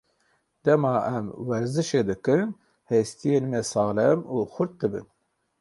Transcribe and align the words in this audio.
Dema 0.63 0.93
em 1.17 1.25
werzîşê 1.47 2.01
dikin, 2.09 2.49
hestiyên 2.89 3.45
me 3.51 3.61
saxlem 3.71 4.19
û 4.35 4.37
xurt 4.53 4.71
dibin. 4.81 5.07